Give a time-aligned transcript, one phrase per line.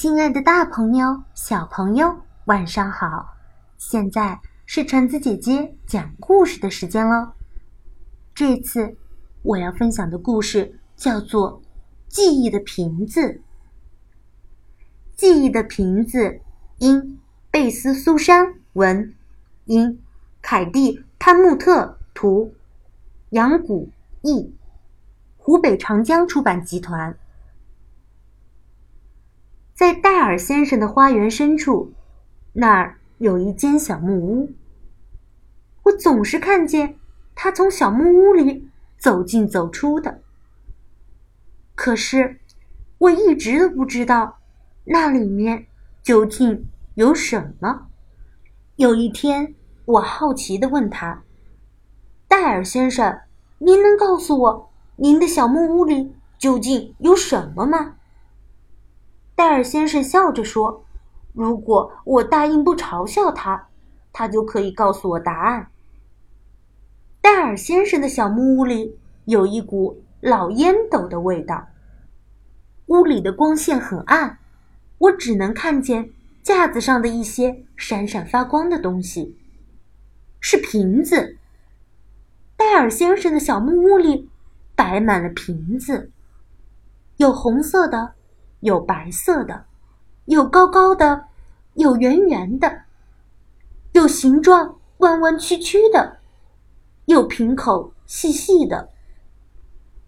[0.00, 3.36] 亲爱的，大朋友、小朋友，晚上好！
[3.76, 7.32] 现在是橙子姐姐讲故事的时间喽。
[8.34, 8.96] 这次
[9.42, 11.60] 我要分享的故事叫做
[12.08, 13.20] 《记忆的瓶子》。
[15.16, 16.40] 记忆的瓶子，
[16.78, 17.20] 因
[17.50, 19.14] 贝斯苏珊文，
[19.66, 20.02] 因
[20.40, 22.54] 凯蒂潘穆特图，
[23.28, 23.90] 杨谷
[24.22, 24.56] 译，
[25.36, 27.14] 湖北长江出版集团。
[29.80, 31.94] 在戴尔先生的花园深处，
[32.52, 34.52] 那儿有一间小木屋。
[35.84, 36.96] 我总是看见
[37.34, 38.68] 他从小木屋里
[38.98, 40.20] 走进走出的。
[41.74, 42.40] 可是，
[42.98, 44.36] 我一直都不知道
[44.84, 45.64] 那里面
[46.02, 47.86] 究竟有什么。
[48.76, 49.54] 有一天，
[49.86, 51.22] 我好奇的问他
[52.28, 53.18] ：“戴尔先生，
[53.56, 57.94] 您能告诉我您的小木屋里究竟有什么吗？”
[59.40, 60.84] 戴尔先生笑着说
[61.32, 63.68] ：“如果我答应不嘲笑他，
[64.12, 65.70] 他就可以告诉我答案。”
[67.22, 71.68] 戴尔先生的小木屋里有一股老烟斗的味道。
[72.88, 74.36] 屋里的光线很暗，
[74.98, 76.10] 我只能看见
[76.42, 79.38] 架子上的一些闪闪发光的东西，
[80.38, 81.38] 是瓶子。
[82.58, 84.28] 戴尔先生的小木屋里
[84.76, 86.10] 摆满了瓶子，
[87.16, 88.16] 有红色的。
[88.60, 89.64] 有白色的，
[90.26, 91.26] 有高高的，
[91.74, 92.82] 有圆圆的，
[93.92, 96.18] 有形状弯弯曲曲的，
[97.06, 98.90] 有瓶口细细的，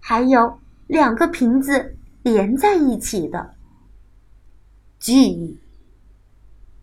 [0.01, 3.55] 还有两个瓶子连在一起的。
[4.99, 5.59] 记忆。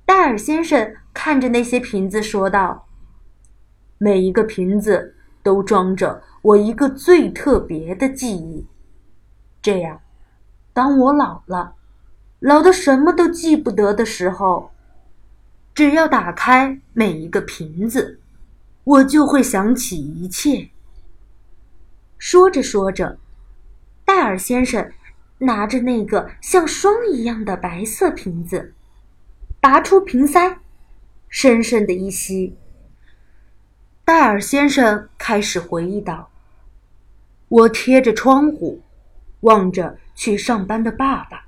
[0.05, 2.87] 戴尔先生看着那些瓶子说道
[3.99, 8.65] ：“每一个瓶子都装着我一个最特别的记忆，
[9.61, 10.01] 这样。”
[10.73, 11.75] 当我老了，
[12.39, 14.71] 老的什么都记不得的时候，
[15.73, 18.19] 只要打开每一个瓶子，
[18.83, 20.69] 我就会想起一切。
[22.17, 23.17] 说着说着，
[24.05, 24.91] 戴尔先生
[25.39, 28.73] 拿着那个像霜一样的白色瓶子，
[29.61, 30.59] 拔出瓶塞，
[31.29, 32.57] 深深的一吸。
[34.03, 36.29] 戴尔先生开始回忆道
[37.47, 38.81] ：“我贴着窗户，
[39.41, 41.45] 望着。”去上班的爸爸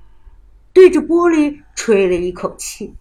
[0.72, 2.94] 对着玻璃吹了一口气，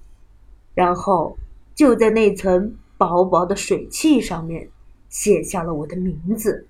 [0.74, 1.38] 然后
[1.74, 4.70] 就在那层薄薄的水汽上面
[5.08, 6.68] 写下了我的名字。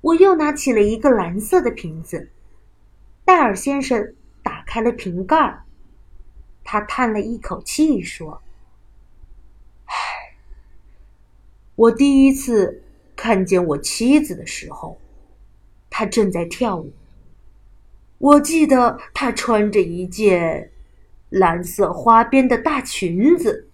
[0.00, 2.30] 我又拿起了一个蓝色的瓶子，
[3.24, 4.14] 戴尔先生
[4.44, 5.64] 打开了瓶盖，
[6.62, 8.40] 他叹了一口气说
[9.86, 9.94] ：“唉，
[11.74, 12.84] 我第一次
[13.16, 15.00] 看见我妻子的时候，
[16.00, 16.90] 她正在跳舞。”
[18.16, 20.70] 我记得她穿着一件
[21.28, 23.68] 蓝色花边的大裙子，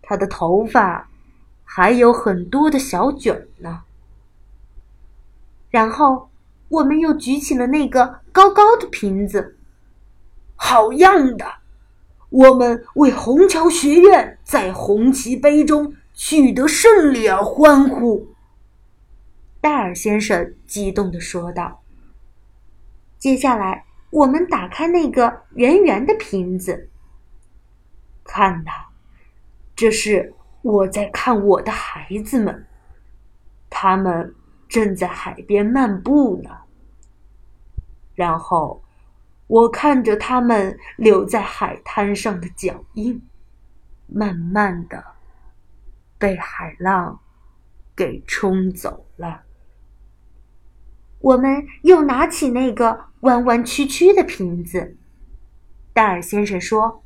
[0.00, 1.10] 她的头发
[1.64, 3.82] 还有很多的小卷儿呢。
[5.70, 6.30] 然后
[6.68, 9.56] 我们又举起了那个高高的瓶子，
[10.54, 11.44] 好样的！
[12.30, 18.28] 我们为虹桥学院在红旗杯中取得胜利而欢呼。
[19.60, 21.82] 戴尔先生激动地说道。
[23.18, 26.88] 接下来，我们打开那个圆圆的瓶子，
[28.24, 28.70] 看呐，
[29.74, 32.66] 这是我在看我的孩子们，
[33.68, 34.34] 他们
[34.68, 36.50] 正在海边漫步呢。
[38.14, 38.82] 然后，
[39.48, 43.20] 我看着他们留在海滩上的脚印，
[44.06, 45.04] 慢慢的
[46.18, 47.18] 被海浪
[47.96, 49.42] 给冲走了。
[51.28, 54.96] 我们又拿起那个弯弯曲曲的瓶子。
[55.92, 57.02] 戴尔先生说：“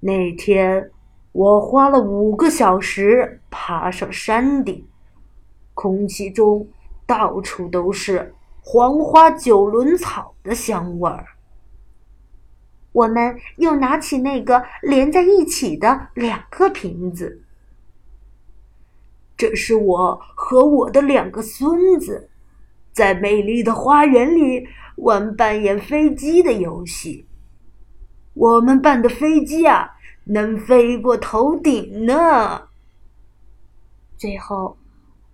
[0.00, 0.90] 那天
[1.32, 4.86] 我花了五个小时爬上山顶，
[5.74, 6.66] 空气中
[7.04, 11.26] 到处都是黄花九轮草的香味儿。”
[12.92, 17.42] 我们又拿起那个连在一起的两个瓶子。
[19.36, 22.30] 这是我和我的两个孙子。
[22.94, 27.26] 在美丽的花园里玩扮演飞机的游戏，
[28.34, 29.90] 我们扮的飞机啊，
[30.26, 32.68] 能飞过头顶呢。
[34.16, 34.78] 最后，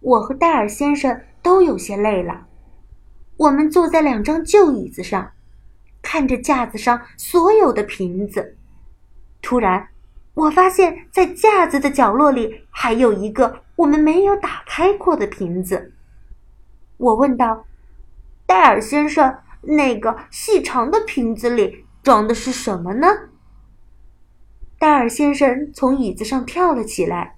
[0.01, 2.47] 我和戴尔先生都有些累了，
[3.37, 5.33] 我们坐在两张旧椅子上，
[6.01, 8.57] 看着架子上所有的瓶子。
[9.43, 9.89] 突然，
[10.33, 15.93] 我发现，在架子的角落里还有一个我们没有打开过的瓶子。
[17.01, 17.65] 我问道
[18.45, 23.07] ：“戴尔先生，那个细长的瓶子里装的是什么呢？
[24.79, 27.37] 戴尔先生从椅子上跳了起来，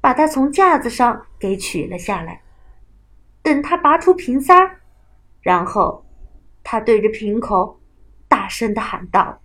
[0.00, 2.42] 把它从架子上给取了下来。
[3.42, 4.54] 等他拔出瓶塞，
[5.40, 6.06] 然后
[6.62, 7.80] 他对着瓶口
[8.28, 9.40] 大声的喊道：“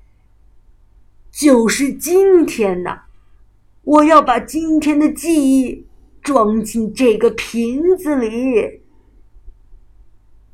[1.32, 3.06] 就是今天呐！
[3.82, 5.88] 我要把今天的记忆
[6.22, 8.84] 装进这个瓶子里。”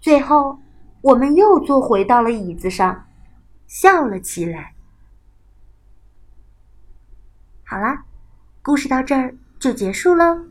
[0.04, 0.60] 最后，
[1.00, 3.06] 我们又坐回到了椅子上，
[3.68, 4.76] 笑了起来。
[7.64, 8.04] 好啦，
[8.62, 10.46] 故事到这儿就结束喽。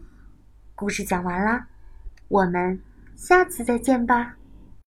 [0.75, 1.67] 故事讲完啦，
[2.29, 2.81] 我们
[3.15, 4.37] 下次再见吧。